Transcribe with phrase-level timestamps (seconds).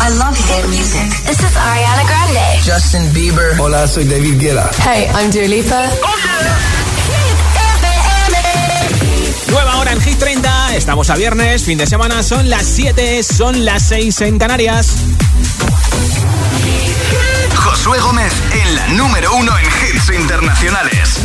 [0.00, 1.08] I love hit music.
[1.26, 2.62] This is Ariana Grande.
[2.62, 3.58] Justin Bieber.
[3.58, 4.70] Hola, soy David Guetta.
[4.84, 5.90] Hey, I'm Dua Lipa.
[9.50, 13.64] Nueva hora en Hit 30, estamos a viernes, fin de semana, son las 7, son
[13.64, 14.96] las 6 en Canarias.
[17.56, 21.18] Josué Gómez en la número uno en hits internacionales.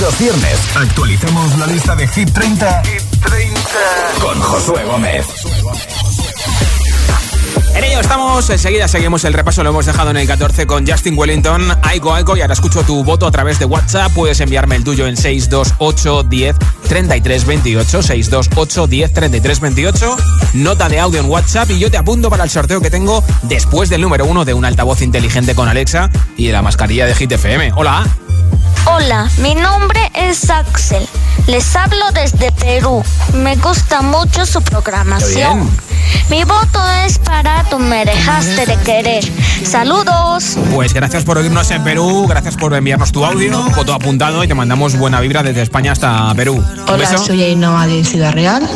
[0.00, 3.60] Los viernes actualizamos la lista de Hit 30, Hit 30.
[4.20, 5.26] con Josué Gómez.
[7.74, 11.16] En ello estamos, enseguida seguimos el repaso, lo hemos dejado en el 14 con Justin
[11.16, 14.84] Wellington, Aiko Aiko, y ahora escucho tu voto a través de WhatsApp, puedes enviarme el
[14.84, 16.56] tuyo en 628 10
[16.88, 20.16] 33 28, 628 10 33 28,
[20.54, 23.90] nota de audio en WhatsApp y yo te apunto para el sorteo que tengo después
[23.90, 27.32] del número uno de un altavoz inteligente con Alexa y de la mascarilla de Hit
[27.32, 27.72] FM.
[27.76, 28.06] Hola.
[28.86, 31.06] Hola, mi nombre es Axel.
[31.46, 33.02] Les hablo desde Perú.
[33.34, 35.68] Me gusta mucho su programación.
[36.30, 39.24] Mi voto es para Tú me dejaste de querer.
[39.64, 40.56] Saludos.
[40.72, 44.54] Pues gracias por oírnos en Perú, gracias por enviarnos tu audio, voto apuntado y te
[44.54, 46.64] mandamos buena vibra desde España hasta Perú.
[46.86, 48.68] Hola, soy Ainhoa de Ciudad Real.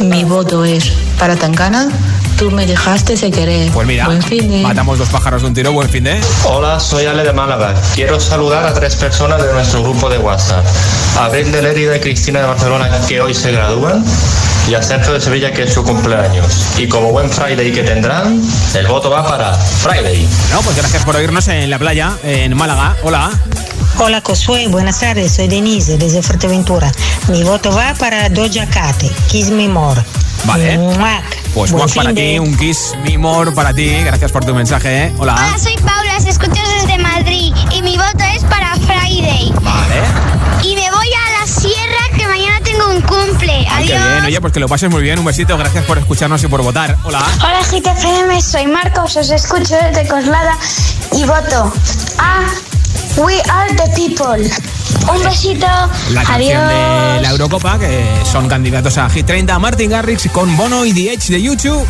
[0.00, 1.88] Mi voto es para Tancana.
[2.36, 3.72] Tú me dejaste de querer.
[3.72, 4.58] Pues mira, buen fin de...
[4.58, 6.20] matamos dos pájaros de un tiro, buen fin de.
[6.44, 7.74] Hola, soy Ale de Málaga.
[7.94, 10.64] Quiero saludar a tres personas de nuestro grupo de WhatsApp.
[11.18, 14.04] Abril de Lerida y Cristina de Barcelona, que hoy se gradúan.
[14.68, 16.46] Y a Sergio de Sevilla, que es su cumpleaños.
[16.76, 18.40] Y como buen Friday que tendrán,
[18.74, 20.28] el voto va para Friday.
[20.52, 22.96] No, pues gracias por oírnos en la playa, en Málaga.
[23.02, 23.30] Hola.
[24.00, 26.90] Hola Josué, buenas tardes, soy Denise desde Fuerteventura.
[27.28, 28.96] Mi voto va para Doja Cat,
[29.28, 30.02] Kiss Me More.
[30.44, 30.78] Vale.
[30.78, 31.24] Muac.
[31.52, 33.88] Pues Buen Juan para de- ti, un kiss, mi more para ti.
[34.04, 35.14] Gracias por tu mensaje, ¿eh?
[35.18, 35.34] Hola.
[35.34, 39.52] Hola, soy Paula, os escucho desde Madrid y mi voto es para Friday.
[39.62, 40.02] Vale.
[40.62, 43.66] Y me voy a la sierra que mañana tengo un cumple.
[43.68, 44.24] Ay, qué bien.
[44.26, 45.18] Oye, pues que lo pases muy bien.
[45.18, 45.58] Un besito.
[45.58, 46.96] Gracias por escucharnos y por votar.
[47.02, 47.20] Hola.
[47.40, 50.56] Hola GTFM, soy Marcos, os escucho desde Coslada
[51.12, 51.72] y voto
[52.18, 52.42] a
[53.18, 54.48] We Are the People.
[55.12, 55.66] Un besito.
[56.10, 57.14] La canción Adiós.
[57.16, 61.14] de la Eurocopa, que son candidatos a Hit 30, Martin Garrix con Bono y The
[61.14, 61.86] Edge de YouTube.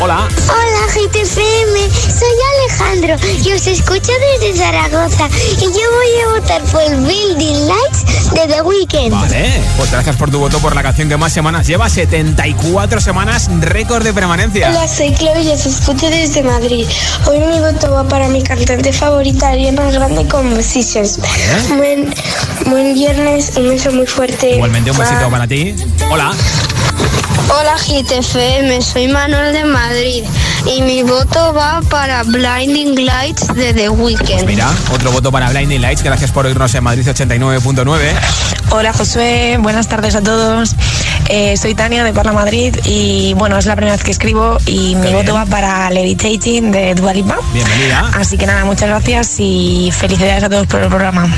[0.00, 0.28] Hola.
[0.48, 5.28] Hola GTFM, soy Alejandro y os escucho desde Zaragoza
[5.60, 8.01] y yo voy a votar por Building Lights
[8.34, 9.10] de The Weeknd.
[9.10, 13.48] Vale, pues gracias por tu voto por la canción que más semanas lleva, 74 semanas,
[13.60, 14.70] récord de permanencia.
[14.70, 16.86] Hola, soy Chloe y os escucho desde Madrid.
[17.26, 21.18] Hoy mi voto va para mi cantante favorita, Ariana Grande con Musicians.
[21.76, 22.12] Buen,
[22.66, 24.54] buen viernes, un beso muy fuerte.
[24.54, 25.74] Igualmente un besito para ti.
[26.10, 26.32] Hola.
[27.48, 30.24] Hola GTFM, soy Manuel de Madrid
[30.66, 34.44] y mi voto va para Blinding Lights de The Weeknd.
[34.46, 38.61] Mira, otro voto para Blinding Lights, gracias por oírnos en Madrid 89.9.
[38.74, 40.74] Hola Josué, buenas tardes a todos.
[41.28, 44.94] Eh, soy Tania de Parla Madrid y bueno, es la primera vez que escribo y
[44.94, 47.36] mi voto va para Levitating de Dua Lipa.
[47.52, 48.10] Bienvenida.
[48.14, 51.28] Así que nada, muchas gracias y felicidades a todos por el programa.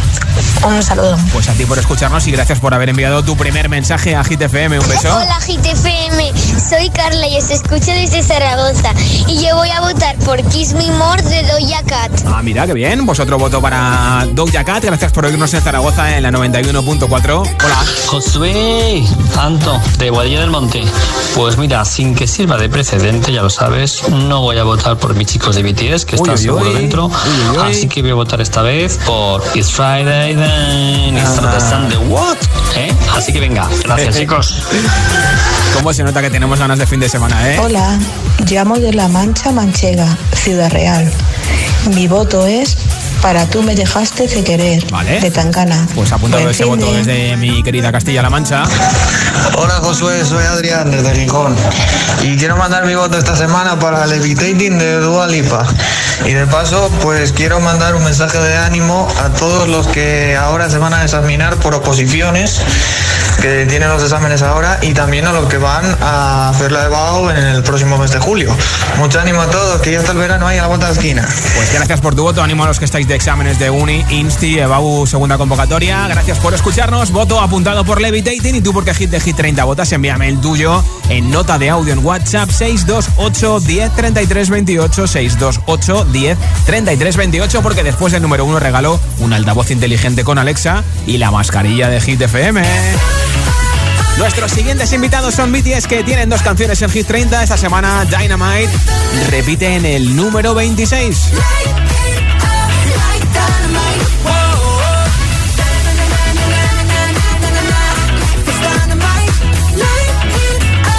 [0.64, 1.18] Un saludo.
[1.32, 4.40] Pues a ti por escucharnos y gracias por haber enviado tu primer mensaje a Hit
[4.40, 4.78] FM.
[4.78, 5.14] Un beso.
[5.14, 6.32] Hola GTFM,
[6.70, 8.94] soy Carla y os escucho desde Zaragoza
[9.26, 12.12] y yo voy a votar por Kiss Me More de Doja Cat.
[12.26, 13.04] Ah, mira, qué bien.
[13.04, 14.84] Pues otro voto para Doja Cat.
[14.84, 17.23] Gracias por oírnos en Zaragoza en la 91.4.
[17.26, 17.82] Hola.
[18.06, 19.02] Josué,
[19.40, 20.84] Anto, de Guadilla del Monte.
[21.34, 25.14] Pues mira, sin que sirva de precedente, ya lo sabes, no voy a votar por
[25.14, 26.74] mis chicos de BTS, que Uy, están uy, seguro uy.
[26.74, 27.06] dentro.
[27.06, 27.12] Uy,
[27.50, 27.70] uy, uy.
[27.70, 31.50] Así que voy a votar esta vez por It's Friday then, it's Ah.
[31.54, 32.36] the Sunday, what?
[32.76, 32.92] ¿Eh?
[33.16, 34.54] Así que venga, gracias chicos.
[35.74, 37.58] ¿Cómo se nota que tenemos ganas de fin de semana, eh?
[37.58, 37.98] Hola,
[38.50, 41.10] llamo de La Mancha Manchega, Ciudad Real.
[41.94, 42.76] Mi voto es
[43.24, 45.18] para Tú me dejaste de querer, Vale.
[45.18, 45.86] de Tancana.
[45.94, 48.64] Pues apuntado ese voto de- desde mi querida Castilla-La Mancha.
[49.56, 51.56] Hola Josué, soy Adrián desde Gijón
[52.22, 55.66] y quiero mandar mi voto esta semana para Levitating de Dua Lipa.
[56.26, 60.68] Y de paso, pues quiero mandar un mensaje de ánimo a todos los que ahora
[60.68, 62.60] se van a examinar por oposiciones,
[63.36, 67.30] que tienen los exámenes ahora, y también a los que van a hacer la EBAU
[67.30, 68.54] en el próximo mes de julio.
[68.98, 71.26] Mucho ánimo a todos, que ya está el verano ahí a la vuelta de esquina.
[71.56, 72.42] Pues gracias por tu voto.
[72.42, 76.06] Animo a los que estáis de exámenes de Uni, Insti, EBAU, segunda convocatoria.
[76.08, 77.10] Gracias por escucharnos.
[77.10, 78.56] Voto apuntado por Levitating.
[78.56, 81.92] Y tú, porque Hit de Hit 30 votas, envíame el tuyo en nota de audio
[81.92, 88.58] en WhatsApp 628 10 33 28 628 10 33 28 porque después del número uno
[88.58, 92.62] regaló un altavoz inteligente con Alexa y la mascarilla de Hit FM.
[94.18, 97.42] Nuestros siguientes invitados son BTS que tienen dos canciones en Hit 30.
[97.42, 98.70] Esta semana Dynamite
[99.30, 101.30] repite en el número 26.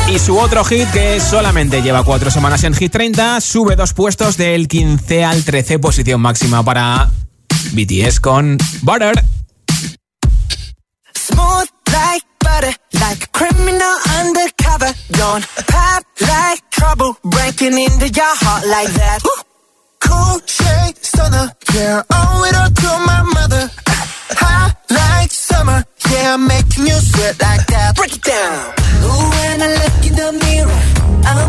[0.08, 4.38] Y su otro hit, que solamente lleva cuatro semanas en Hit 30, sube dos puestos
[4.38, 7.12] del 15 al 13, posición máxima para
[7.74, 9.24] BTS con Butter.
[13.08, 14.92] like a criminal undercover.
[15.20, 19.20] Don't pop like trouble breaking into your heart like that.
[19.26, 19.42] Ooh.
[20.06, 22.02] Cool shade stunner, yeah.
[22.18, 23.64] Owe it all to my mother.
[24.42, 25.80] Hot like summer,
[26.12, 26.34] yeah.
[26.34, 27.96] I'm making you sweat like that.
[27.96, 28.74] Break it down.
[29.06, 30.82] Ooh, when I look in the mirror,
[31.30, 31.40] I'm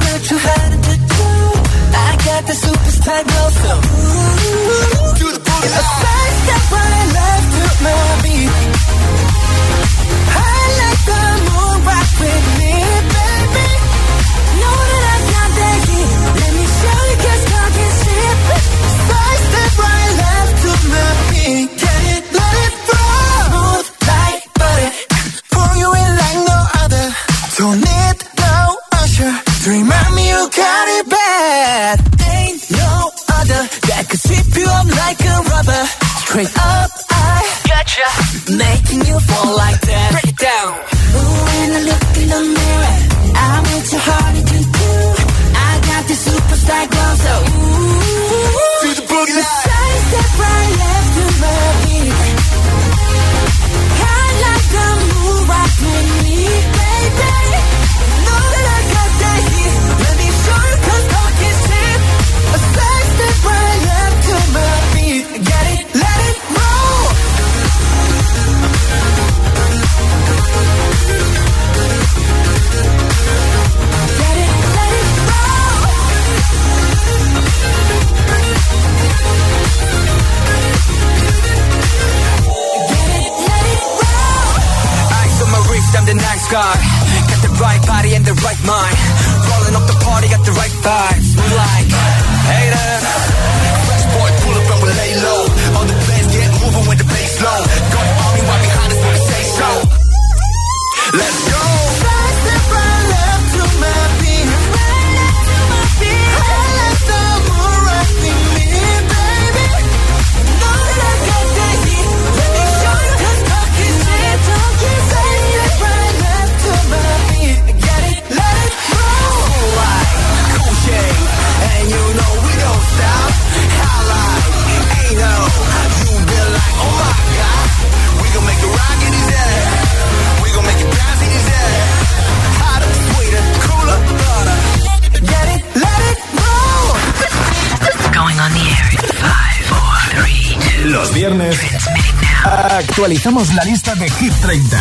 [143.07, 144.81] actualizamos la lista de Hit 30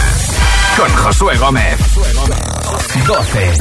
[0.78, 1.78] con Josué Gómez.
[3.06, 3.54] 12.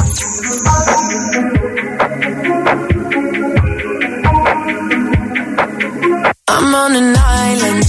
[6.49, 7.85] I'm on an island,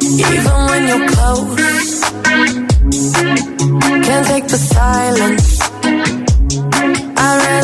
[0.00, 2.00] even when you're close.
[4.06, 5.60] Can't take the silence.
[7.14, 7.63] I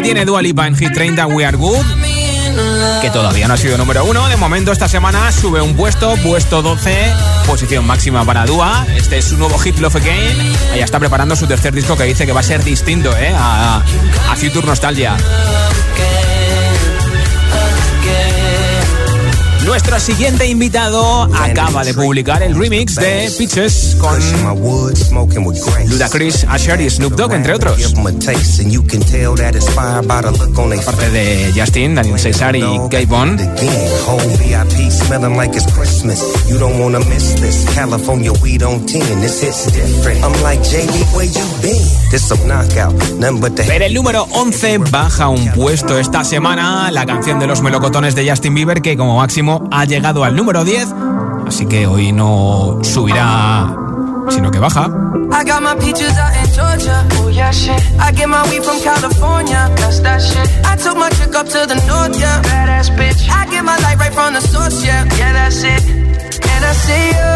[0.00, 1.84] tiene Dua Lipa en Hit 30 We Are Good,
[3.00, 4.28] que todavía no ha sido número uno.
[4.28, 7.12] De momento esta semana sube un puesto, puesto 12,
[7.46, 8.86] posición máxima para Dua.
[8.94, 10.54] Este es su nuevo hit Love Again.
[10.74, 13.34] Ella está preparando su tercer disco que dice que va a ser distinto ¿eh?
[13.36, 13.82] a,
[14.30, 15.16] a Future Nostalgia.
[19.70, 24.20] Nuestro siguiente invitado acaba de publicar el remix de Peaches con
[25.88, 27.94] Ludacris, Asher y Snoop Dogg, entre otros.
[30.84, 33.40] Parte de Justin, Daniel Cesar y Gay Bond.
[43.66, 48.28] Pero el número 11 baja un puesto esta semana la canción de los melocotones de
[48.28, 50.88] Justin Bieber que como máximo ha llegado al número 10,
[51.46, 53.74] así que hoy no subirá,
[54.28, 54.88] sino que baja.
[55.32, 57.80] I got my peaches out in Georgia, oh yeah shit.
[58.00, 60.48] I get my weed from California, that's that shit.
[60.66, 63.28] I took my chick up to the north, yeah, badass bitch.
[63.30, 65.82] I get my light right from the source, yeah, yeah that's it.
[65.88, 67.32] And I see you,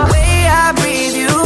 [0.00, 1.45] the way I breathe you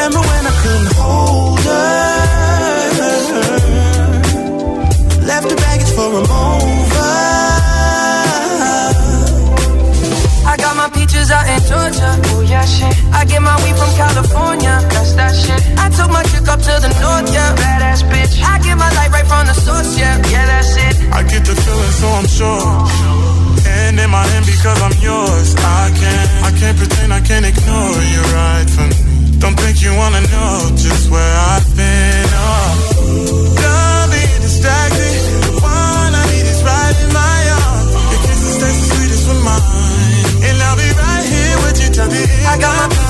[0.00, 2.00] Remember when I couldn't hold her?
[5.28, 7.12] Left the baggage for a mover.
[10.48, 12.96] I got my peaches out in Georgia, oh yeah shit.
[13.12, 15.60] I get my weed from California, that's that shit.
[15.76, 18.40] I took my chick up to the north, yeah, badass bitch.
[18.40, 20.96] I get my light right from the source, yeah, yeah that's it.
[21.12, 22.88] I get the feeling, so I'm sure.
[23.68, 25.54] And in my hand because I'm yours.
[25.60, 29.10] I can't, I can't pretend, I can't ignore you right from me.
[29.40, 32.26] Don't think you wanna know just where I've been.
[32.32, 32.68] Oh,
[33.64, 35.16] don't be distracted.
[35.48, 37.90] The one I need is right in my arms.
[38.12, 42.08] Your kisses taste the sweetest with mine, and I'll be right here with you till
[42.08, 42.46] the end.
[42.52, 43.09] I got my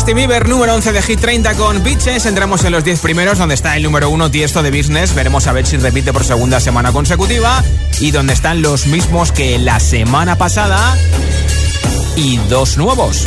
[0.00, 2.24] Justin Bieber, número 11 de Hit 30 con Bitches.
[2.24, 5.14] Entramos en los 10 primeros, donde está el número 1 Tiesto de Business.
[5.14, 7.62] Veremos a ver si repite por segunda semana consecutiva.
[8.00, 10.96] Y donde están los mismos que la semana pasada.
[12.16, 13.26] Y dos nuevos.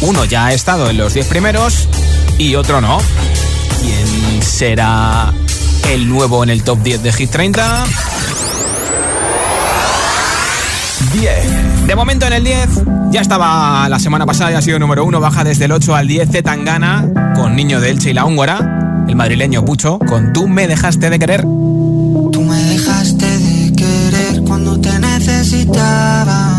[0.00, 1.88] Uno ya ha estado en los 10 primeros
[2.36, 2.98] y otro no.
[3.80, 5.32] ¿Quién será
[5.88, 7.84] el nuevo en el top 10 de Hit 30?
[11.12, 11.86] 10.
[11.86, 12.68] De momento en el 10,
[13.10, 16.06] ya estaba la semana pasada, ya ha sido número 1, baja desde el 8 al
[16.06, 20.66] 10 Tangana con Niño de Elche y la Húngara, el madrileño Pucho con Tú me
[20.66, 21.42] dejaste de querer.
[21.42, 26.50] Tú me dejaste de querer cuando te necesitaba,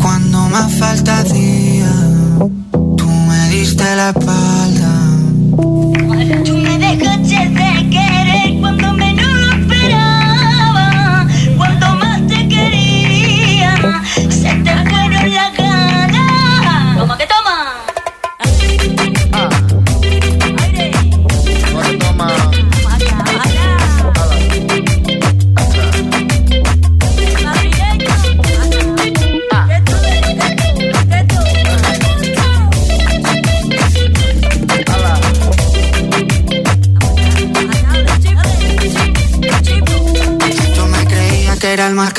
[0.00, 1.92] cuando más falta hacía.
[2.96, 4.79] Tú me diste la espalda.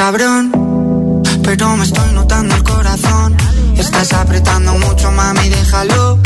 [0.06, 0.52] Cabrón.
[1.44, 3.38] Pero me estoy notando el corazón.
[3.78, 6.18] Estás apretando mucho, mami, déjalo.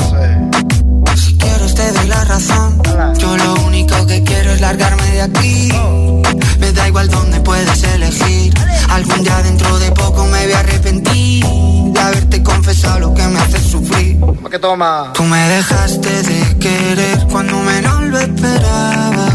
[1.17, 2.82] Si quieres te doy la razón.
[3.17, 5.74] Yo lo único que quiero es largarme de aquí.
[6.60, 8.53] Me da igual dónde puedes elegir.
[8.89, 11.46] Algún día dentro de poco me voy a arrepentir
[11.96, 14.17] de haberte confesado lo que me hace sufrir.
[14.50, 15.12] que toma?
[15.13, 19.27] Tú me dejaste de querer cuando menos lo esperaba.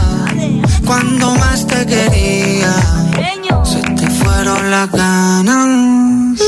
[0.87, 2.75] Cuando más te quería,
[4.43, 6.41] fueron las ganas.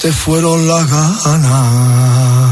[0.00, 2.49] Te fueron las ganas.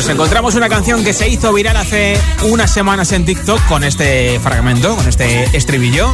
[0.00, 4.40] Nos encontramos una canción que se hizo viral hace unas semanas en TikTok con este
[4.40, 6.10] fragmento, con este estribillo.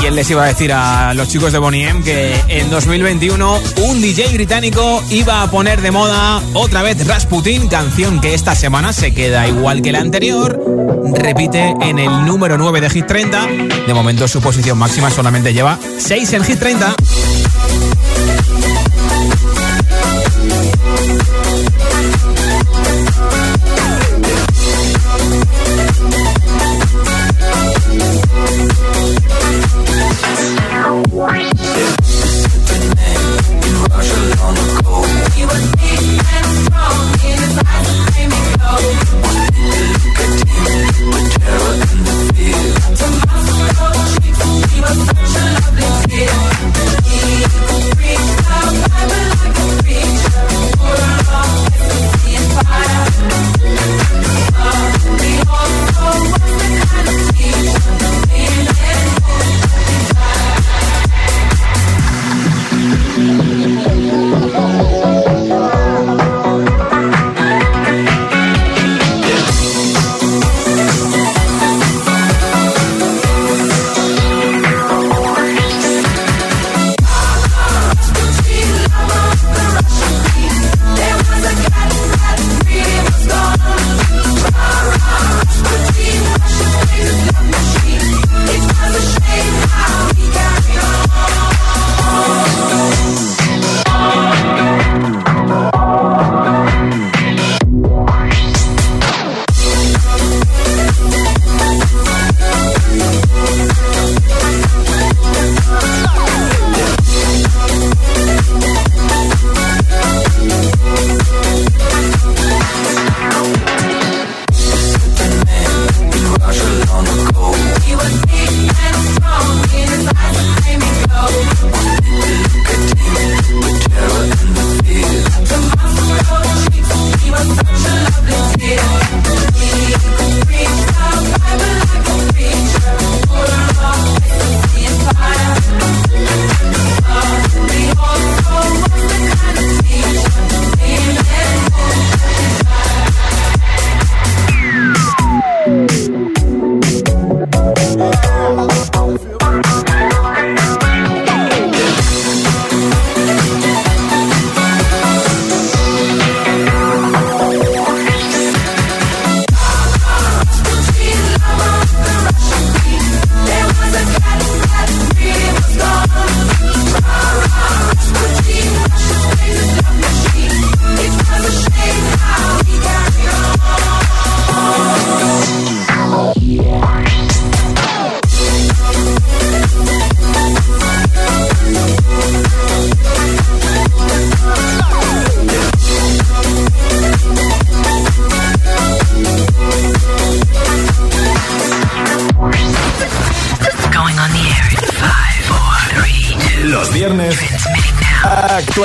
[0.00, 4.00] ¿Quién les iba a decir a los chicos de Bonnie M que en 2021 un
[4.00, 9.12] DJ británico iba a poner de moda otra vez Rasputin, canción que esta semana se
[9.12, 10.58] queda igual que la anterior,
[11.16, 13.46] repite en el número 9 de Hit 30.
[13.86, 16.94] De momento su posición máxima solamente lleva 6 en Hit 30.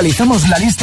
[0.08, 0.77] Actualizamos la lista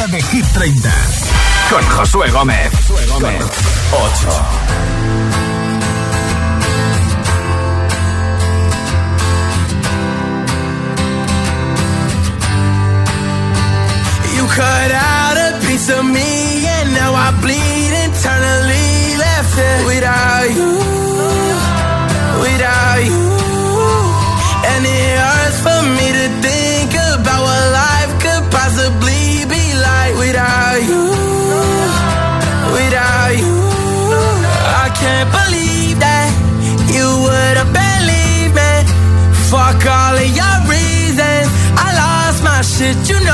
[42.95, 43.24] my shit you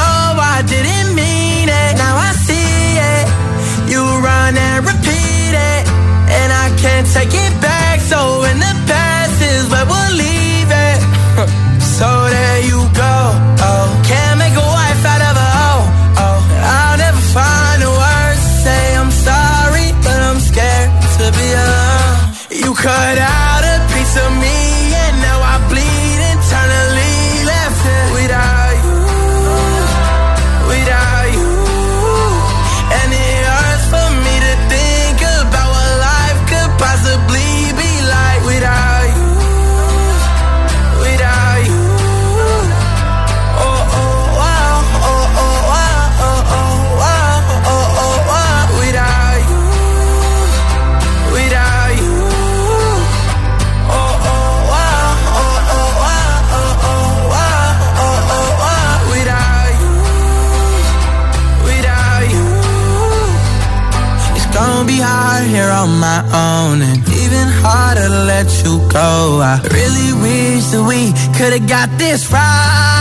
[68.92, 69.40] go.
[69.42, 73.01] I really wish that we could've got this right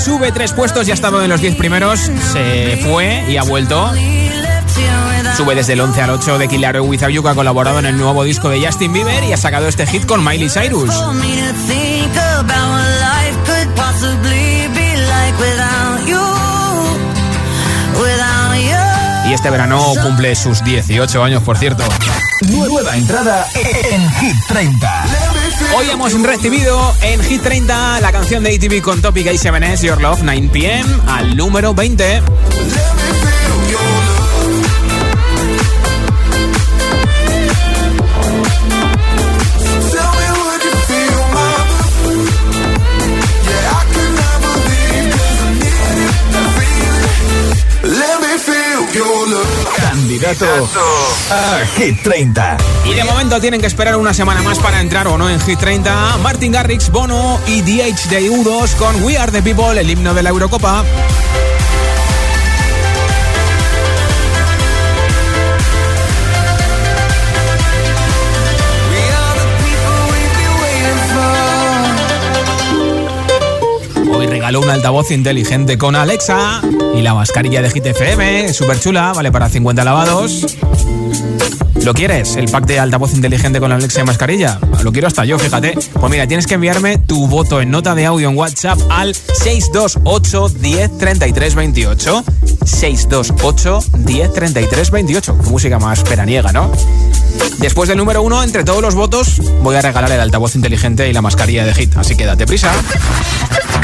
[0.00, 3.92] sube tres puestos, ya ha estado en los 10 primeros, se fue y ha vuelto.
[5.36, 8.24] Sube desde el 11 al 8 de Killer Without You, ha colaborado en el nuevo
[8.24, 10.90] disco de Justin Bieber y ha sacado este hit con Miley Cyrus.
[19.28, 21.84] Y este verano cumple sus 18 años, por cierto.
[22.48, 25.04] Nueva entrada en Hit 30.
[25.76, 30.22] Hoy hemos recibido en Hit 30 la canción de ATV con Topic A7S, Your Love,
[30.22, 32.22] 9pm, al número 20.
[49.76, 50.46] Candidato
[51.30, 52.56] a Hit 30.
[52.86, 55.60] Y de momento tienen que esperar una semana más para entrar o no en Hit
[55.60, 56.18] 30.
[56.18, 60.24] Martin Garrix, Bono y DH de U2 con We Are the People, el himno de
[60.24, 60.84] la Eurocopa.
[74.50, 76.60] Regaló un altavoz inteligente con Alexa
[76.96, 80.56] y la mascarilla de Hit FM, súper chula, vale para 50 lavados.
[81.84, 82.34] ¿Lo quieres?
[82.34, 84.58] ¿El pack de altavoz inteligente con Alexa y mascarilla?
[84.82, 85.78] Lo quiero hasta yo, fíjate.
[85.92, 90.48] Pues mira, tienes que enviarme tu voto en nota de audio en WhatsApp al 628
[90.48, 92.24] 10 33 28.
[92.70, 95.38] 628 10 33 28.
[95.42, 96.70] Qué música más peraniega, ¿no?
[97.58, 101.12] Después del número uno, entre todos los votos, voy a regalar el altavoz inteligente y
[101.12, 101.96] la mascarilla de Hit.
[101.96, 102.72] Así que date prisa.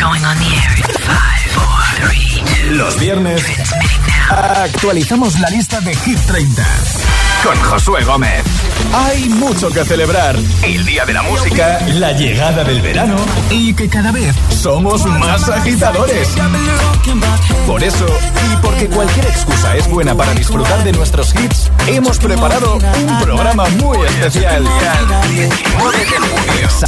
[0.00, 2.35] Going on the air in five, four, three.
[2.70, 3.42] Los viernes
[4.30, 6.66] actualizamos la lista de Hit 30
[7.44, 8.42] con Josué Gómez.
[8.92, 10.36] Hay mucho que celebrar.
[10.62, 13.16] El Día de la Música, la llegada del verano
[13.50, 16.28] y que cada vez somos más agitadores.
[17.66, 18.06] Por eso,
[18.52, 23.64] y porque cualquier excusa es buena para disfrutar de nuestros hits, hemos preparado un programa
[23.80, 24.64] muy especial.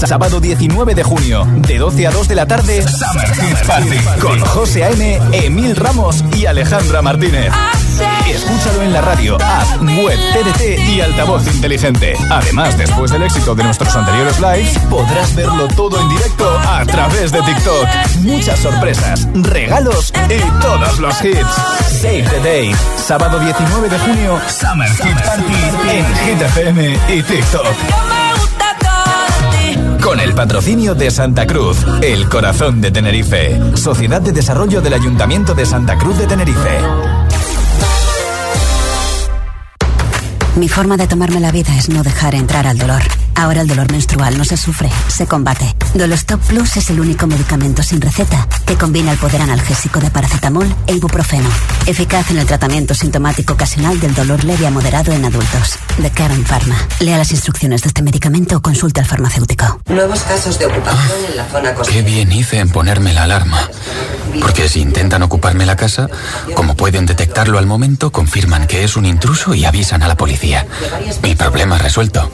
[0.07, 4.41] Sábado 19 de junio, de 12 a 2 de la tarde, Summer Hits Party, con
[4.41, 7.51] José A.M., Emil Ramos y Alejandra Martínez.
[8.29, 12.13] Escúchalo en la radio, app, web, TDT y altavoz inteligente.
[12.29, 17.33] Además, después del éxito de nuestros anteriores lives, podrás verlo todo en directo a través
[17.33, 17.87] de TikTok.
[18.21, 21.55] Muchas sorpresas, regalos y todos los hits.
[21.99, 22.77] Save the Day.
[22.99, 25.55] Sábado 19 de junio, Summer Hit Party
[25.91, 28.18] en Hit FM y TikTok.
[30.03, 33.77] Con el patrocinio de Santa Cruz, el corazón de Tenerife.
[33.77, 36.79] Sociedad de Desarrollo del Ayuntamiento de Santa Cruz de Tenerife.
[40.57, 43.03] Mi forma de tomarme la vida es no dejar entrar al dolor.
[43.39, 45.73] Ahora el dolor menstrual no se sufre, se combate.
[45.95, 50.67] Dolostop Plus es el único medicamento sin receta que combina el poder analgésico de paracetamol
[50.89, 51.49] e ibuprofeno.
[51.87, 55.79] Eficaz en el tratamiento sintomático ocasional del dolor leve a moderado en adultos.
[55.99, 56.77] De Karen Pharma.
[56.99, 59.81] Lea las instrucciones de este medicamento o consulte al farmacéutico.
[59.89, 61.97] Nuevos casos de ocupación en la zona costera.
[61.97, 63.71] Qué bien hice en ponerme la alarma.
[64.41, 66.09] Porque si intentan ocuparme la casa,
[66.55, 70.67] como pueden detectarlo al momento, confirman que es un intruso y avisan a la policía.
[71.23, 72.31] Mi problema resuelto.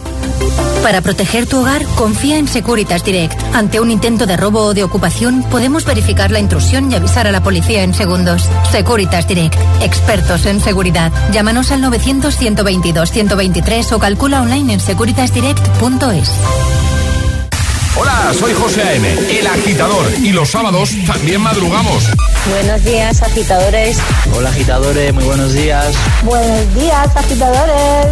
[0.82, 3.38] Para proteger tu hogar, confía en Securitas Direct.
[3.54, 7.32] Ante un intento de robo o de ocupación, podemos verificar la intrusión y avisar a
[7.32, 8.48] la policía en segundos.
[8.70, 9.58] Securitas Direct.
[9.80, 11.12] Expertos en seguridad.
[11.32, 16.93] Llámanos al 900-122-123 o calcula online en securitasdirect.es.
[17.96, 20.06] Hola, soy José A.M., el agitador.
[20.20, 22.04] Y los sábados también madrugamos.
[22.50, 23.98] Buenos días, agitadores.
[24.34, 25.94] Hola, agitadores, muy buenos días.
[26.24, 28.06] Buenos días, agitadores.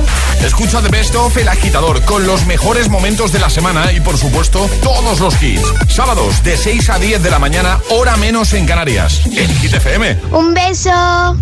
[0.45, 4.17] Escucha The Best of El Agitador con los mejores momentos de la semana y, por
[4.17, 5.63] supuesto, todos los hits.
[5.89, 9.21] Sábados de 6 a 10 de la mañana, hora menos en Canarias.
[9.27, 10.19] En Hit FM.
[10.31, 11.37] Un beso.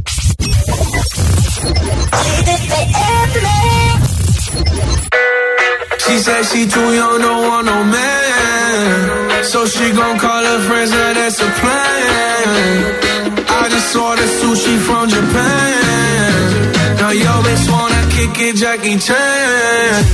[6.11, 9.45] She said she too young, don't want no man.
[9.45, 13.01] So she gon' call her friends, now that's a plan.
[13.47, 16.97] I just ordered sushi from Japan.
[16.99, 20.05] Now yo bitch wanna kick it, Jackie Chan.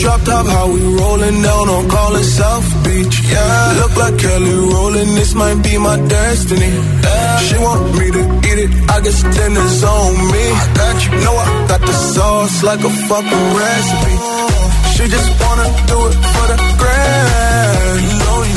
[0.00, 3.22] Drop top, how we rollin' down on call it South Beach.
[3.22, 5.14] Yeah, look like Kelly rolling.
[5.14, 6.72] This might be my destiny.
[7.06, 7.38] Yeah.
[7.46, 8.70] She want me to eat it.
[8.90, 10.44] I guess dinner's on me.
[10.62, 11.10] I got you.
[11.24, 14.51] Know I got the sauce like a fucking recipe.
[14.94, 18.00] She just wanna do it for the grand.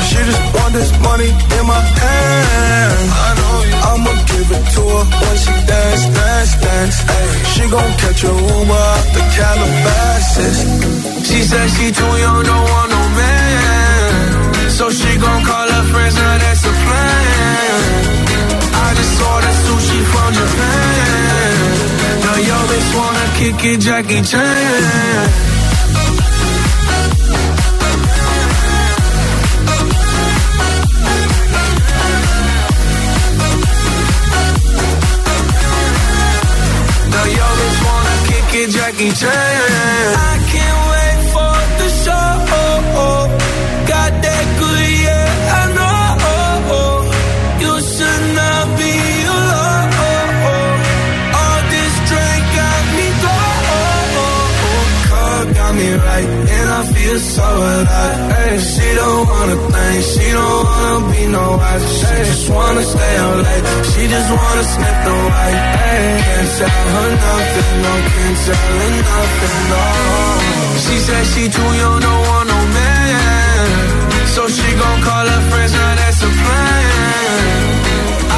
[0.08, 3.10] She just want this money in my hand.
[3.26, 3.76] I know you.
[3.90, 6.96] I'ma give it to her when she dance, dance, dance.
[7.16, 10.58] Ay, she gon' catch a Uber out the Calabasas.
[11.26, 14.70] She said she too young, don't want no man.
[14.78, 17.80] So she gon' call her friends, now that's a plan.
[18.84, 21.54] I just ordered sushi from Japan.
[22.24, 25.55] Now yo bitch wanna kick it, Jackie Chan.
[38.96, 39.28] Jackie Chan.
[39.28, 42.28] I can't wait for the show.
[43.92, 45.96] Got that good, yeah, I know.
[47.60, 48.94] You should not be
[49.36, 49.92] alone.
[51.40, 54.12] All this drink got me going.
[55.08, 58.15] Car got me right, and I feel so alive.
[59.16, 61.84] Don't wanna think, she don't wanna be no wife.
[61.98, 63.66] She just wanna stay out late.
[63.90, 65.58] She just wanna sniff the white.
[65.80, 69.84] Hey, can't tell her nothing, no, can't tell her nothing, no.
[70.84, 73.68] She said she too young, don't want no man.
[74.34, 77.40] So she gon' call her friends, now that's a plan.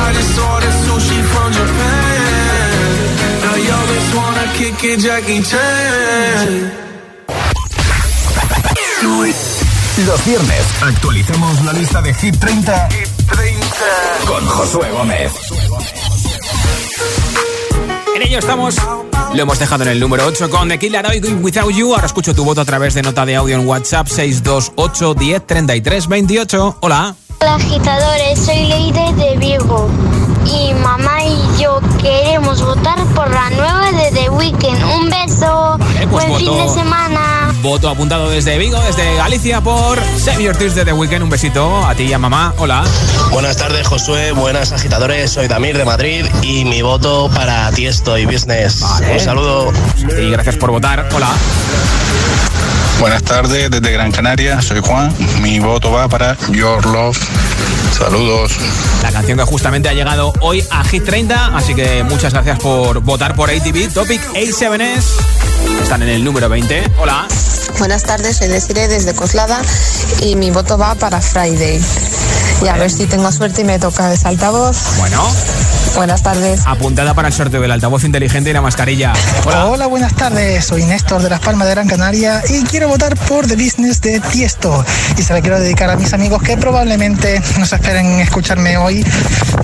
[0.03, 2.71] I just ordered sushi from Japan.
[3.43, 6.79] Now yo bitch wanna kick it, Jackie Chan.
[10.07, 12.89] Los viernes actualizamos la lista de Hit 30,
[14.27, 15.33] con Josué Gómez.
[18.15, 18.77] En ello estamos.
[19.35, 21.95] Lo hemos dejado en el número 8 con The Killer Going Without You.
[21.95, 26.07] Ahora escucho tu voto a través de nota de audio en WhatsApp 628 10 33
[26.07, 26.77] 28.
[26.81, 27.17] Hola.
[27.41, 29.89] Hola agitadores, soy Leire de Vigo
[30.47, 34.83] y mamá y yo queremos votar por la nueva de The Weeknd.
[34.95, 35.77] Un beso,
[36.11, 37.38] pues buen fin de semana.
[37.63, 41.23] Voto apuntado desde Vigo, desde Galicia, por Save Your Tears de The Weekend.
[41.23, 42.55] Un besito a ti y a mamá.
[42.59, 42.85] Hola.
[43.31, 44.33] Buenas tardes, Josué.
[44.33, 45.31] Buenas agitadores.
[45.31, 48.83] Soy Damir de Madrid y mi voto para Tiesto y Business.
[49.13, 49.73] Un saludo.
[50.21, 51.09] Y gracias por votar.
[51.15, 51.31] Hola.
[53.01, 55.15] Buenas tardes desde Gran Canaria, soy Juan.
[55.41, 57.19] Mi voto va para Your Love.
[57.93, 58.57] Saludos.
[59.03, 63.01] La canción que justamente ha llegado hoy a Hit 30, así que muchas gracias por
[63.01, 63.93] votar por ATV.
[63.93, 65.03] Topic A7S.
[65.83, 66.93] Están en el número 20.
[66.99, 67.27] Hola.
[67.79, 69.63] Buenas tardes, soy Desiree desde Coslada
[70.21, 71.81] y mi voto va para Friday.
[72.63, 74.77] Y a ver si tengo suerte y me toca ese altavoz.
[74.99, 75.23] Bueno.
[75.95, 76.61] Buenas tardes.
[76.65, 79.13] Apuntada para el sorteo del altavoz inteligente y la mascarilla.
[79.45, 79.87] Hola.
[79.87, 80.65] buenas tardes.
[80.65, 84.21] Soy Néstor de Las Palmas de Gran Canaria y quiero votar por The Business de
[84.21, 84.85] Tiesto.
[85.17, 89.05] Y se la quiero dedicar a mis amigos que probablemente no se esperen escucharme hoy.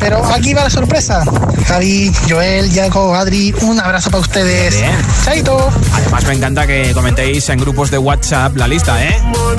[0.01, 1.23] Pero aquí va la sorpresa.
[1.69, 4.77] Javi, Joel, Jaco, Adri, un abrazo para ustedes.
[4.77, 4.97] Bien.
[5.25, 5.71] Chaito.
[5.93, 9.17] Además, me encanta que comentéis en grupos de WhatsApp la lista, ¿eh?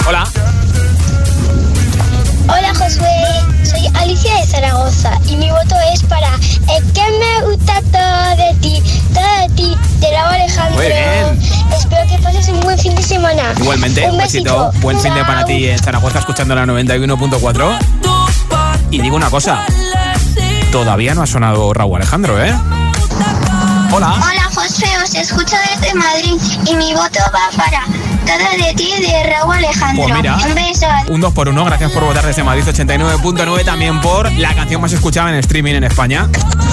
[0.07, 0.27] Hola.
[2.47, 3.09] Hola Josué,
[3.63, 8.53] soy Alicia de Zaragoza y mi voto es para Es que me gusta todo de
[8.61, 10.75] ti, todo de ti, de Raúl Alejandro.
[10.75, 11.39] Muy bien.
[11.75, 13.53] Espero que pases un buen fin de semana.
[13.57, 14.71] Igualmente, un besito.
[14.81, 17.79] Buen fin de para ti en Zaragoza escuchando la 91.4.
[18.91, 19.65] Y digo una cosa.
[20.71, 22.53] Todavía no ha sonado Raúl Alejandro, ¿eh?
[23.91, 24.13] Hola.
[24.21, 27.85] Hola Josué, os escucho desde Madrid y mi voto va para
[28.25, 30.03] Todo de ti de Raúl Alejandro.
[30.03, 30.35] Pues mira.
[30.35, 30.87] Un beso.
[31.09, 34.91] Un 2 por 1 gracias por votar desde Madrid 89.9, también por la canción más
[34.93, 36.27] escuchada en streaming en España.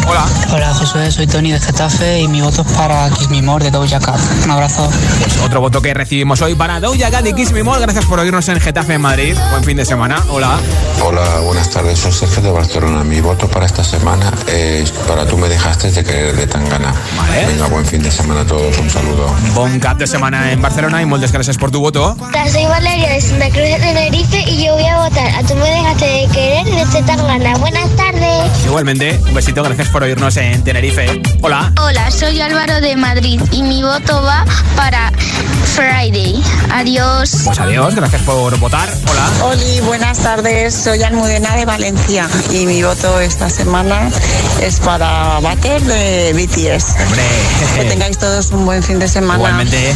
[0.07, 0.25] Hola.
[0.53, 3.71] Hola Josué, soy Tony de Getafe y mi voto es para Kiss Me More de
[3.71, 4.21] Doja Cat.
[4.45, 4.91] Un abrazo.
[5.21, 7.81] Pues otro voto que recibimos hoy para Doja Cat y Kiss Me More.
[7.81, 9.37] Gracias por oírnos en Getafe en Madrid.
[9.51, 10.23] Buen fin de semana.
[10.29, 10.59] Hola.
[11.03, 11.99] Hola, buenas tardes.
[11.99, 13.05] Soy Sergio de Barcelona.
[13.05, 16.93] Mi voto para esta semana es para Tú me dejaste de querer de tan gana.
[17.17, 17.47] Vale.
[17.47, 18.77] Venga, buen fin de semana a todos.
[18.79, 19.35] Un saludo.
[19.55, 22.17] Bon cap de semana en Barcelona y gracias por tu voto.
[22.21, 25.57] Hola, soy Valeria de Santa Cruz de Tenerife y yo voy a votar a Tú
[25.57, 27.55] me dejaste de querer de Zetangana.
[27.59, 28.65] Buenas tardes.
[28.65, 31.21] Igualmente, un besito, gracias por oírnos en Tenerife.
[31.41, 31.73] Hola.
[31.83, 34.45] Hola, soy Álvaro de Madrid y mi voto va
[34.77, 35.11] para
[35.75, 36.41] Friday.
[36.71, 37.33] Adiós.
[37.45, 38.89] Pues adiós, gracias por votar.
[39.11, 39.29] Hola.
[39.47, 40.75] Oli, buenas tardes.
[40.75, 44.11] Soy Almudena de Valencia y mi voto esta semana
[44.61, 46.95] es para Butter de BTS.
[47.05, 47.23] Hombre.
[47.75, 49.39] Que tengáis todos un buen fin de semana.
[49.39, 49.93] Igualmente.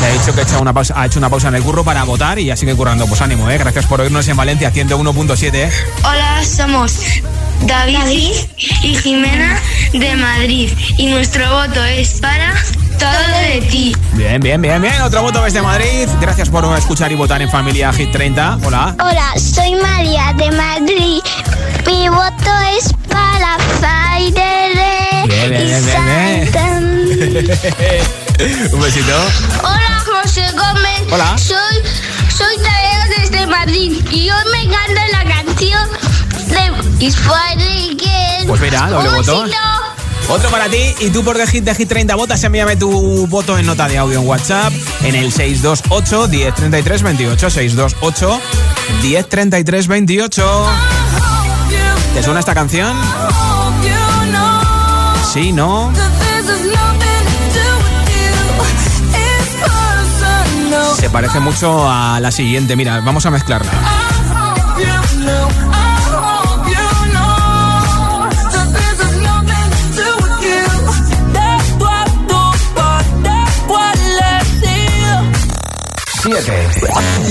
[0.00, 1.84] Le ha dicho que ha hecho, una pausa, ha hecho una pausa en el curro
[1.84, 3.06] para votar y ya sigue currando.
[3.06, 3.58] Pues ánimo, ¿eh?
[3.58, 5.54] Gracias por oírnos en Valencia 101.7.
[5.54, 5.70] ¿eh?
[6.04, 7.00] Hola, somos
[7.62, 8.32] David
[8.82, 9.58] y Jimena
[9.92, 12.54] de Madrid y nuestro voto es para
[12.98, 13.96] todo de ti.
[14.12, 15.00] Bien, bien, bien, bien.
[15.02, 16.08] Otro voto desde Madrid.
[16.20, 18.58] Gracias por escuchar y votar en Familia Hit 30.
[18.64, 18.94] Hola.
[19.00, 21.20] Hola, soy María de Madrid.
[21.86, 24.60] Mi voto es para Friday
[25.26, 26.90] Bien, bien, bien, bien, bien.
[28.72, 29.14] Un besito.
[29.62, 31.12] Hola, José Gómez.
[31.12, 31.38] Hola.
[31.38, 31.56] Soy,
[32.36, 32.56] soy
[33.18, 35.88] desde Madrid y hoy me encanta la canción
[36.48, 38.46] de Again.
[38.46, 39.44] Pues mira, doble voto.
[40.28, 43.58] Otro para ti y tú por The Hit de Hit 30 votas, envíame tu voto
[43.58, 48.40] en nota de audio en WhatsApp en el 628 1033 28 628
[49.02, 50.66] 1033 28.
[52.14, 52.96] ¿Te suena esta canción?
[55.32, 55.92] Sí, ¿no?
[61.00, 62.76] Se parece mucho a la siguiente.
[62.76, 63.72] Mira, vamos a mezclarla.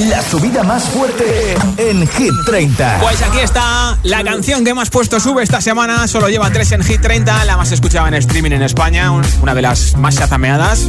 [0.07, 2.99] La subida más fuerte en Hit 30.
[3.01, 6.07] Pues aquí está la canción que más puesto sube esta semana.
[6.07, 9.55] Solo lleva 3 en Hit 30, la más escuchada en streaming en España, un- una
[9.55, 10.87] de las más chazameadas.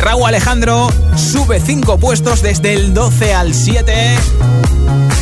[0.00, 4.16] Raúl Alejandro sube 5 puestos desde el 12 al 7.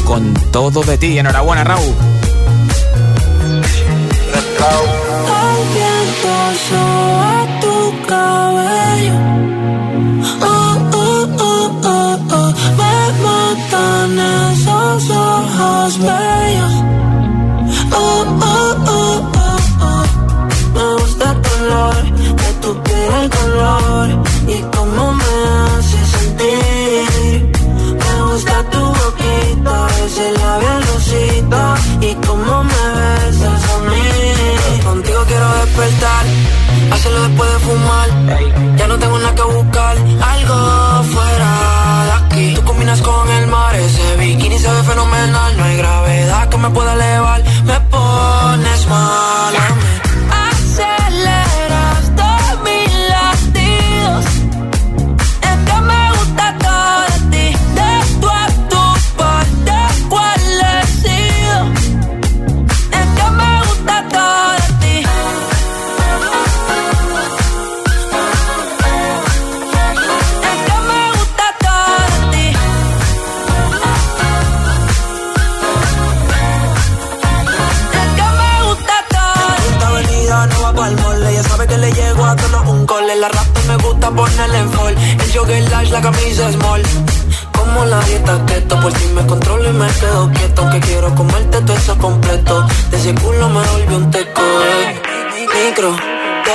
[0.07, 1.19] Con todo de ti.
[1.19, 1.95] Enhorabuena, Raúl.
[4.65, 6.35] Al viento
[6.69, 9.34] soba tu cabello.
[46.65, 47.14] Me pueda elevar,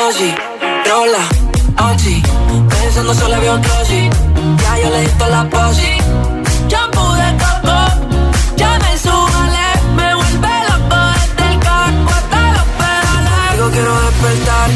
[0.10, 0.34] dosis,
[0.90, 1.24] rola.
[2.70, 4.10] Pensando solo otro sí.
[4.62, 5.92] Ya yo le di la posi.
[6.68, 7.80] Shampoo de coco,
[8.58, 9.68] ya me subale.
[9.98, 13.52] Me vuelve loco desde el carro hasta los pedales.
[13.54, 14.70] Digo quiero despertar,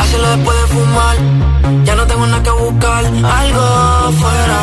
[0.00, 1.16] hacerlo después de fumar.
[1.84, 3.04] Ya no tengo nada que buscar,
[3.40, 4.60] algo fuera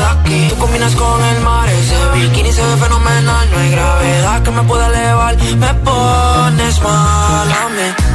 [0.00, 0.46] de aquí.
[0.50, 3.50] Tú combinas con el mar, ese bikini se ve fenomenal.
[3.50, 8.07] No hay gravedad que me pueda elevar, me pones mal a mí.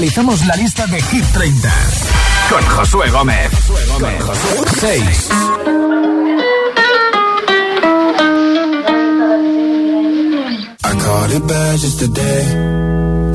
[0.00, 1.68] Actualizamos la lista de Hit 30
[2.48, 3.50] con Josué Gómez.
[3.98, 5.28] Con Josué 6.
[10.84, 12.44] I caught it bad just today.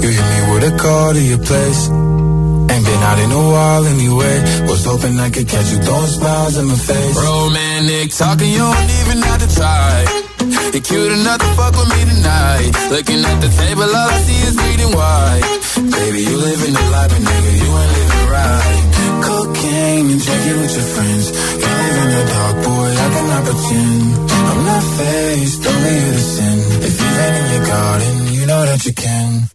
[0.02, 1.88] You hit me with a call to your place.
[1.88, 4.66] Ain't been out in a while anyway.
[4.68, 7.16] Was hoping I could catch you throwing smiles in my face.
[7.16, 10.26] Romantic talking, you don't even have to try.
[10.74, 12.72] You're cute enough to fuck with me tonight.
[12.90, 15.65] Looking at the table, all I see is bleeding white.
[16.06, 18.84] Baby, you living the life, but nigga, you ain't living right.
[19.26, 21.26] Cocaine and drinking with your friends.
[21.62, 24.04] You live in the dark, boy, I cannot pretend.
[24.50, 26.58] I'm not faced, only here to sin.
[26.86, 29.55] If you've in your garden, you know that you can.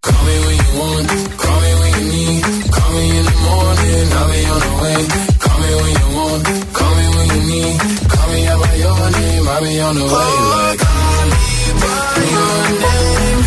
[9.61, 10.09] On the way.
[10.09, 11.45] Like, call me
[11.81, 13.39] by your name.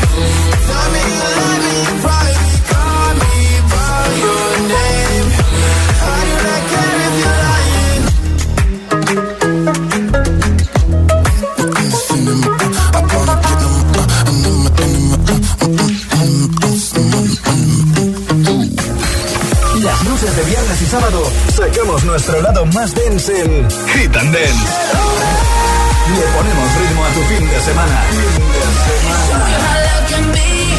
[0.69, 2.39] Tell me you love me in private.
[2.71, 3.35] Call me
[3.75, 5.27] by your name.
[6.03, 8.05] How you not care if you're lying?
[19.83, 21.23] Las luces de viernes y sábado
[21.55, 25.44] sacamos nuestro lado más dense en Hit and Dance.
[26.13, 28.05] Le ponemos ritmo a tu fin de semana.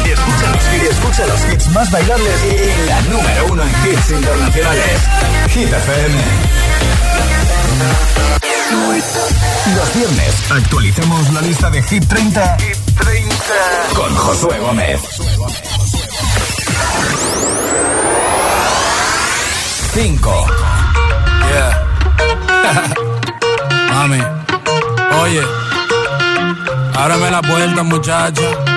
[0.04, 5.00] Escucha los, hits, escucha los hits más bailables y la número uno en hits internacionales.
[5.48, 6.18] Hit FM.
[9.74, 12.56] Los viernes actualicemos la lista de Hit 30,
[13.94, 15.00] con Josué Gómez.
[19.92, 20.46] 5.
[21.48, 21.86] Yeah.
[23.94, 24.20] Mami,
[25.22, 25.42] oye,
[26.94, 28.75] ábrame la puerta, muchacha.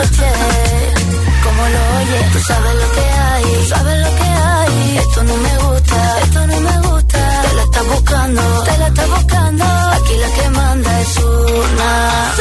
[0.00, 0.30] Coche.
[1.44, 4.98] Como lo oyes, tú sabes lo que hay, sabes lo que hay.
[4.98, 7.42] Esto no me gusta, esto no me gusta.
[7.42, 9.64] Te la estás buscando, te la estás buscando.
[9.64, 12.39] Aquí la que manda es una.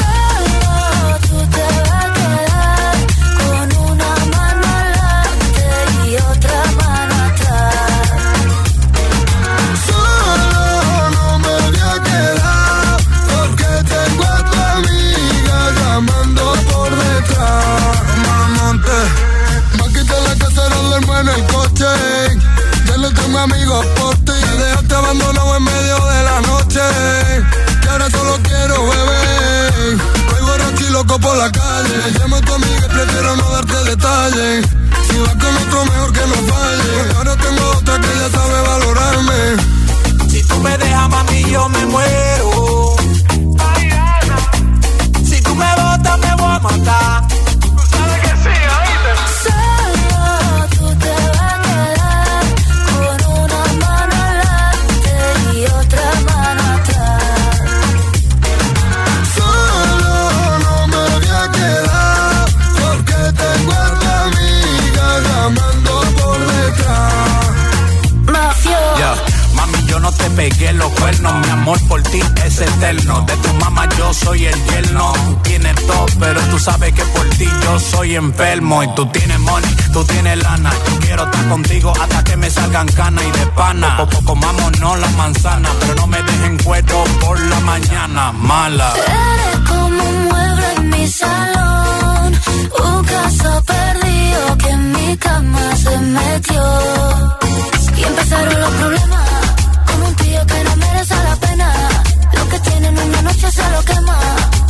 [31.40, 32.12] La calle.
[32.20, 34.66] Llamo a tu amiga prefiero no darte detalles.
[35.08, 36.09] Si vas con otro mejor
[78.00, 78.82] soy enfermo.
[78.84, 80.72] Y tú tienes money, tú tienes lana.
[81.02, 83.98] Quiero estar contigo hasta que me salgan canas y de pana.
[83.98, 88.32] Poco comámonos la manzana, pero no me dejen cuero por la mañana.
[88.32, 88.94] Mala.
[88.96, 92.40] Eres como un mueble en mi salón,
[92.86, 96.64] un caso perdido que en mi cama se metió.
[97.98, 99.30] Y empezaron los problemas,
[99.88, 101.70] como un tío que no merece la pena.
[102.38, 104.20] Lo que tiene en una noche se lo quema.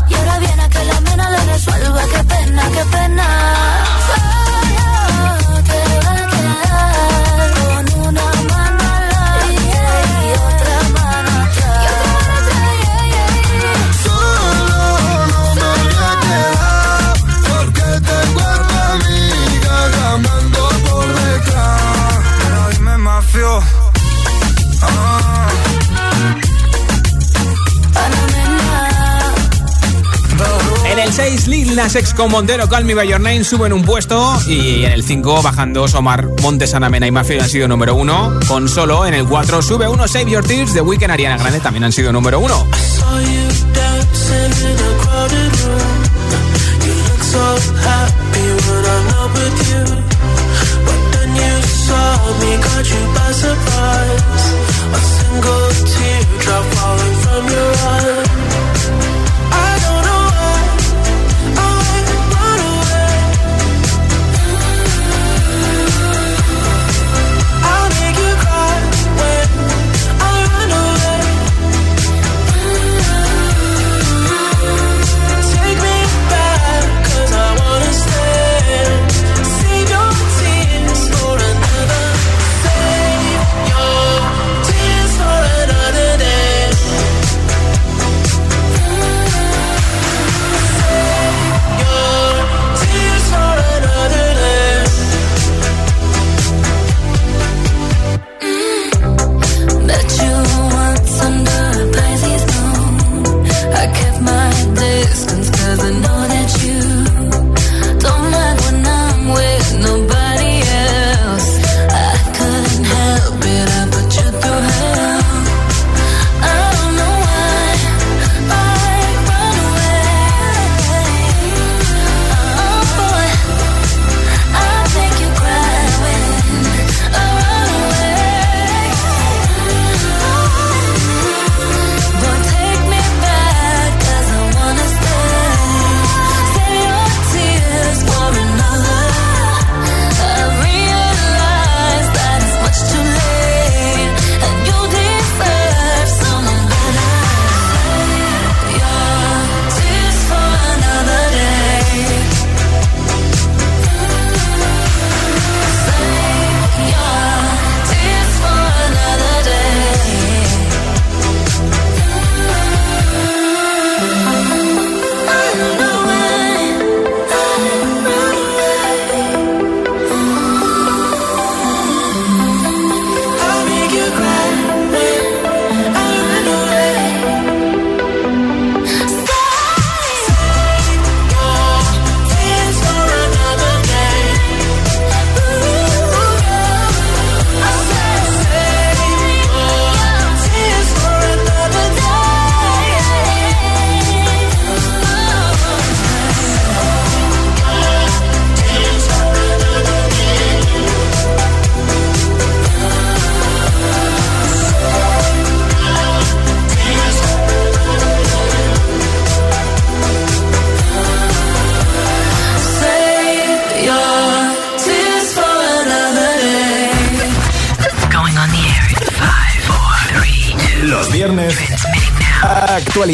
[0.10, 3.26] Y ahora viene a que la mena le resuelva, qué pena, qué pena.
[4.07, 6.99] Solo te va a quedar
[31.50, 34.91] Lil Nas X con Montero, Call Me By Your Name suben un puesto y en
[34.91, 38.41] el 5 bajan dos Omar Montes, Ana Mena y Mafia han sido número 1.
[38.47, 41.86] Con solo en el 4 sube uno Save Your Tears de Weekend Ariana Grande también
[41.86, 42.68] han sido número 1.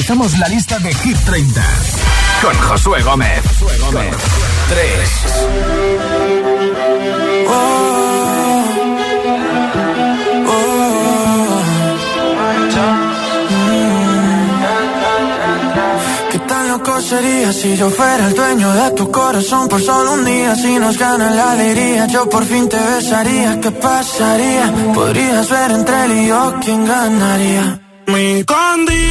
[0.08, 1.64] Actualizamos la lista de Hit 30
[2.40, 3.42] con Josué Gómez.
[3.60, 4.16] Josué Gómez.
[4.70, 5.10] 3.
[16.32, 20.24] ¿Qué tan loco sería si yo fuera el dueño de tu corazón por solo un
[20.24, 20.56] día?
[20.56, 23.60] Si nos gana la alegría, yo por fin te besaría.
[23.60, 24.72] ¿Qué pasaría?
[24.94, 27.82] Podrías ver entre él y yo quién ganaría.
[28.06, 29.05] Mi condición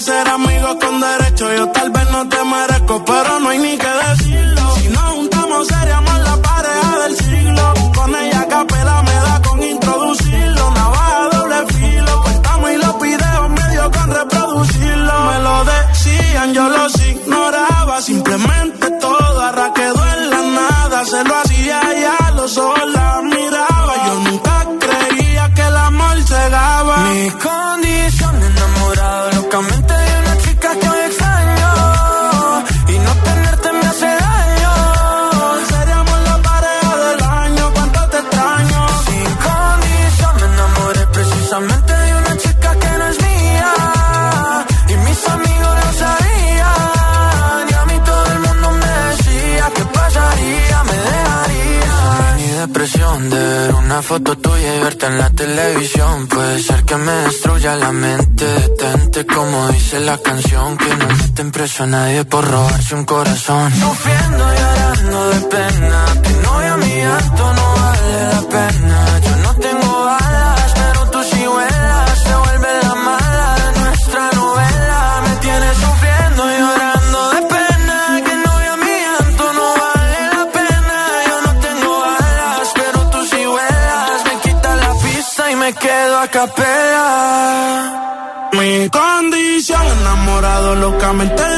[0.00, 1.52] ser amigo con derecho.
[1.54, 4.74] Yo tal vez no te merezco, pero no hay ni que decirlo.
[4.76, 7.74] Si nos juntamos, seríamos la pareja del siglo.
[7.94, 10.70] Con ella capela me da con introducirlo.
[10.70, 12.22] Navaja doble filo.
[12.22, 15.14] Cortamos y los videos medio con reproducirlo.
[15.28, 18.00] Me lo decían, yo los ignoraba.
[18.00, 21.04] Simplemente todo arra quedó en la nada.
[21.04, 23.94] Se lo hacía ya, los ojos la miraba.
[24.06, 26.96] Yo nunca creía que el amor llegaba.
[54.02, 56.26] Foto tuya y verte en la televisión.
[56.26, 58.44] Puede ser que me destruya la mente.
[58.44, 60.76] Detente como dice la canción.
[60.76, 63.72] Que no meten preso a nadie por robarse un corazón.
[63.72, 66.04] Sufriendo y llorando de pena.
[66.22, 69.09] Tu novia mi llanto no vale la pena.
[86.30, 87.96] Capela.
[88.52, 91.49] Mi condición enamorado locamente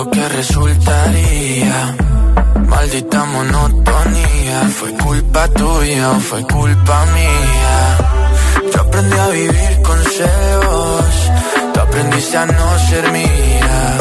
[0.00, 1.96] lo que resultaría.
[2.68, 7.78] Maldita monotonía, fue culpa tuya o fue culpa mía.
[8.72, 11.14] Yo aprendí a vivir con celos,
[11.74, 13.98] tú aprendiste a no ser mía.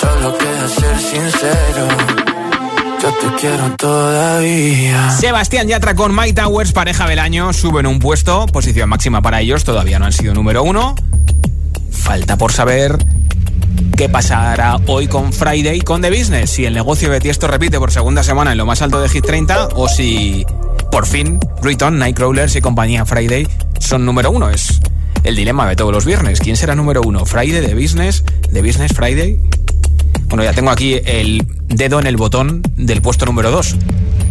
[0.00, 1.84] Solo queda ser sincero.
[3.02, 5.10] Yo te quiero todavía.
[5.10, 9.64] Sebastián Yatra con My Towers, pareja del año, suben un puesto, posición máxima para ellos,
[9.64, 10.94] todavía no han sido número uno.
[11.90, 12.98] Falta por saber
[13.98, 17.90] qué pasará hoy con Friday con The Business, si el negocio de Tiesto repite por
[17.90, 20.46] segunda semana en lo más alto de Hit 30 o si
[20.92, 23.46] por fin Riton, Nightcrawlers y compañía Friday
[23.80, 24.50] son número uno.
[24.50, 24.80] Es
[25.24, 26.38] el dilema de todos los viernes.
[26.40, 27.24] ¿Quién será número uno?
[27.26, 29.40] ¿Friday, The Business, The Business, Friday?
[30.28, 33.76] Bueno, ya tengo aquí el dedo en el botón del puesto número 2.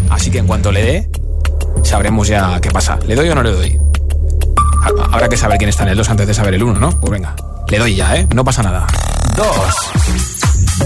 [0.09, 1.09] Así que en cuanto le dé,
[1.83, 2.97] sabremos ya qué pasa.
[3.05, 3.77] ¿Le doy o no le doy?
[4.83, 6.99] Ha- Habrá que saber quién está en el 2 antes de saber el 1, ¿no?
[7.01, 7.35] Pues venga,
[7.69, 8.27] le doy ya, ¿eh?
[8.33, 8.87] No pasa nada.
[9.35, 9.47] 2.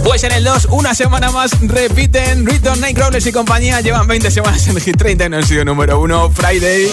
[0.04, 3.82] Pues en el 2, una semana más, repiten Riton, Nightcrawlers y compañía.
[3.82, 6.32] Llevan 20 semanas en el Hit 30 y no han sido número 1.
[6.32, 6.90] Friday.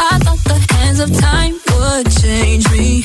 [0.00, 3.04] I thought the hands of time would change me,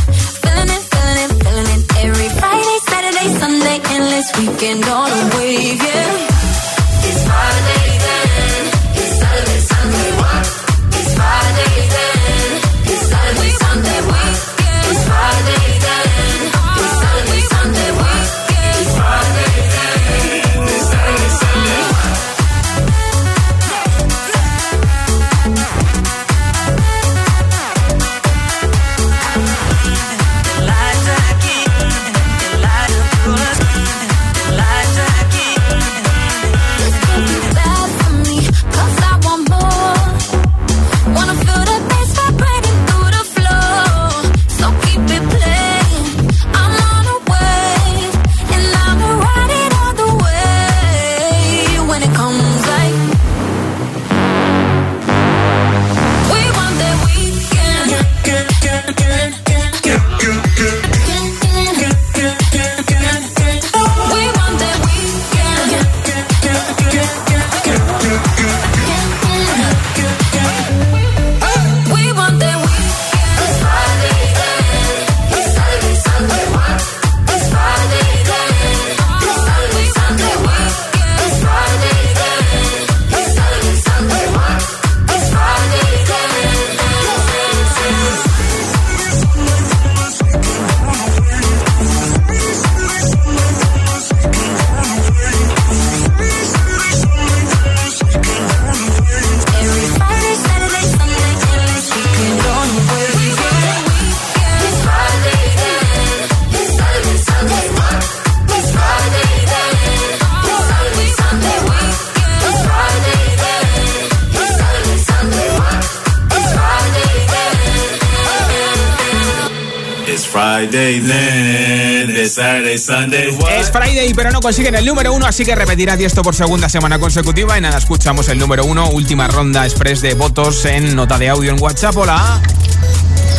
[120.71, 123.29] Friday, then the Saturday, Sunday.
[123.31, 123.51] What?
[123.51, 126.97] Es Friday, pero no consiguen el número uno, así que repetirá esto por segunda semana
[126.97, 127.57] consecutiva.
[127.57, 131.51] Y nada, escuchamos el número uno, última ronda express de votos en nota de audio
[131.51, 131.97] en WhatsApp.
[131.97, 132.41] Hola.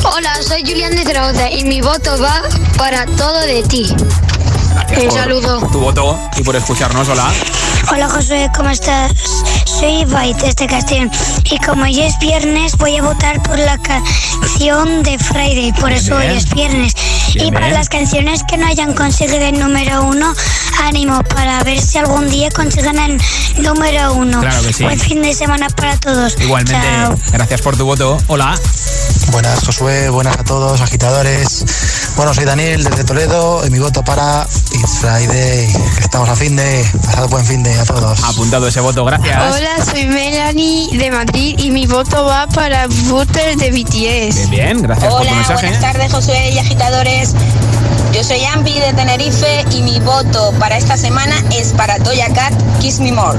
[0.05, 2.43] Hola, soy Julián de Zaragoza y mi voto va
[2.77, 3.87] para todo de ti.
[5.03, 5.67] Un saludo.
[5.73, 7.09] Tu voto y por escucharnos.
[7.09, 7.33] Hola.
[7.91, 9.13] Hola Josué, ¿cómo estás?
[9.65, 11.11] Soy Ibai desde Castellón
[11.51, 16.17] y como ya es viernes voy a votar por la canción de Friday, por eso
[16.17, 16.95] hoy es viernes.
[17.35, 20.33] Y para las canciones que no hayan conseguido el número uno,
[20.83, 23.21] ánimo para ver si algún día consiguen el
[23.63, 24.41] número uno.
[24.41, 24.83] Claro que sí.
[24.85, 26.37] Buen fin de semana para todos.
[26.41, 27.19] Igualmente, Chao.
[27.33, 28.19] gracias por tu voto.
[28.27, 28.55] Hola.
[29.31, 31.65] Buenas Josué, buenas a todos, agitadores.
[32.17, 35.73] Bueno, soy Daniel desde Toledo y mi voto para It's Friday.
[36.01, 36.85] Estamos a fin de.
[37.07, 38.23] Pasad buen fin de a todos.
[38.25, 39.55] Apuntado ese voto, gracias.
[39.55, 44.51] Hola, soy Melanie de Madrid y mi voto va para Butter de BTS.
[44.51, 45.67] Bien, bien, gracias por tu Hola, mensaje.
[45.67, 47.22] buenas tardes Josué y agitadores.
[48.13, 52.53] Yo soy Ambi de Tenerife y mi voto para esta semana es para Doja Cat,
[52.81, 53.39] Kiss Me More.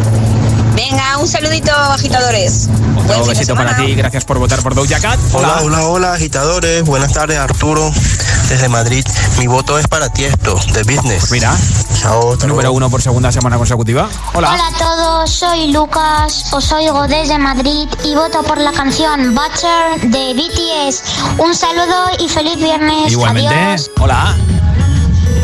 [0.76, 2.68] Venga, un saludito agitadores.
[2.96, 5.20] Un fin de besito para ti, gracias por votar por Doja Cat.
[5.34, 6.84] Hola, hola, hola, agitadores.
[6.84, 7.92] Buenas tardes, Arturo,
[8.50, 9.06] desde Madrid.
[9.38, 11.32] Mi voto es para Tiesto, de Business.
[11.32, 11.56] Mira.
[12.02, 14.10] Chao, Número uno por segunda semana consecutiva.
[14.34, 14.52] Hola.
[14.52, 20.10] Hola a todos, soy Lucas, os oigo desde Madrid y voto por la canción Butcher
[20.10, 21.04] de BTS.
[21.38, 23.12] Un saludo y feliz viernes.
[23.12, 23.54] Igualmente.
[23.54, 23.92] Adiós.
[24.00, 24.36] Hola.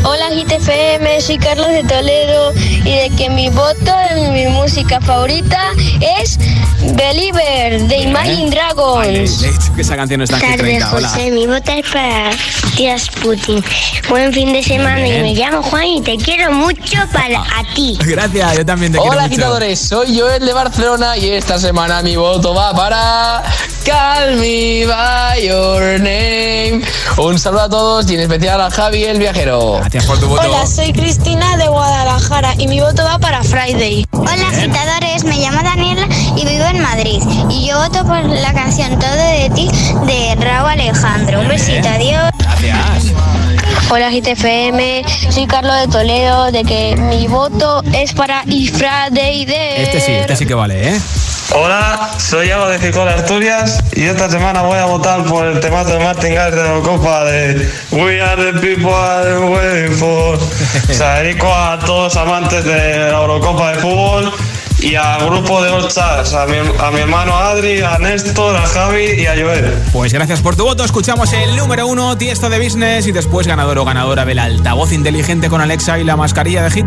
[0.02, 5.72] Hola GTFM, soy Carlos de Toledo y de que mi voto en mi música favorita
[6.00, 6.38] es
[6.94, 9.44] Believer de Imagine Dragons.
[9.76, 10.94] Esa canción está 30.
[10.94, 11.12] Hola.
[11.30, 12.30] mi voto es para
[12.76, 13.62] Tías Putin.
[14.08, 15.18] Buen fin de semana Bien.
[15.18, 17.98] y me llamo Juan y te quiero mucho para a ti.
[18.04, 22.16] Gracias, yo también te quiero Hola agitadores, soy Joel de Barcelona y esta semana mi
[22.16, 23.42] voto va para
[23.84, 26.82] Call Me By Your Name.
[27.18, 29.80] Un saludo a todos y en especial a Javi el viajero.
[29.92, 34.06] Gracias por tu Hola, soy Cristina de Guadalajara y mi voto va para Friday.
[34.12, 37.20] Hola agitadores, me llamo Daniela y vivo en Madrid.
[37.48, 39.68] Y yo voto por la canción Todo de ti
[40.06, 41.40] de Raúl Alejandro.
[41.40, 42.30] Un besito, adiós.
[42.38, 43.12] Gracias.
[43.90, 49.82] Hola GTFM, soy Carlos de Toledo de que mi voto es para Y Friday de...
[49.82, 51.00] Este sí, este sí que vale, ¿eh?
[51.52, 55.90] Hola, soy Iago de Gijón, Asturias y esta semana voy a votar por el temazo
[55.90, 60.38] de Martin Garrix de la Copa de We are the people I'm waiting for.
[60.88, 64.32] Se dedico a todos amantes de la Eurocopa de fútbol
[64.78, 69.06] y al grupo de Stars, a mi, a mi hermano Adri, a Néstor, a Javi
[69.18, 69.74] y a Joel.
[69.92, 70.84] Pues gracias por tu voto.
[70.84, 75.48] Escuchamos el número uno, Tiesto de Business, y después ganador o ganadora del altavoz inteligente
[75.48, 76.86] con Alexa y la mascarilla de Hit.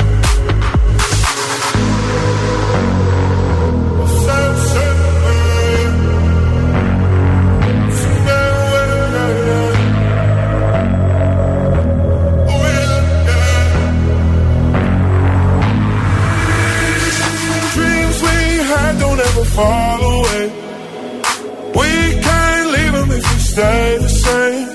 [19.55, 20.45] Fall away.
[21.79, 21.91] We
[22.27, 24.69] can't leave them if we stay the same.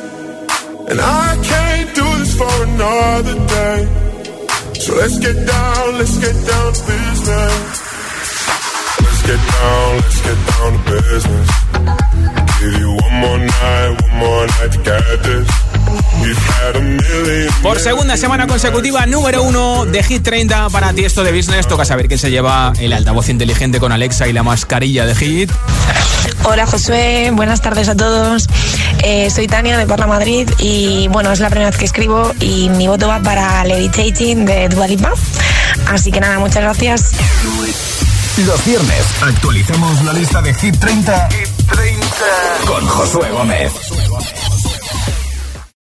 [0.90, 3.80] And I can't do this for another day.
[4.80, 7.64] So let's get down, let's get down to business.
[9.04, 11.48] Let's get down, let's get down to business.
[12.60, 15.65] Give you one more night, one more night to get this.
[17.62, 21.66] Por segunda semana consecutiva, número uno de Hit 30 para ti esto de business.
[21.66, 25.52] Toca saber quién se lleva el altavoz inteligente con Alexa y la mascarilla de Hit.
[26.44, 28.46] Hola Josué, buenas tardes a todos.
[29.02, 32.68] Eh, soy Tania de Parla Madrid y bueno, es la primera vez que escribo y
[32.70, 35.12] mi voto va para Levitating de Dua Lipa.
[35.88, 37.12] Así que nada, muchas gracias.
[38.44, 42.06] Los viernes actualizamos la lista de Hit 30, Hit 30.
[42.66, 43.72] con Josué Gómez.